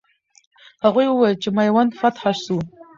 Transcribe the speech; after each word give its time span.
هغوی 0.85 1.05
وویل 1.09 1.35
چې 1.43 1.49
میوند 1.57 1.91
فتح 1.99 2.23
سو. 2.43 2.57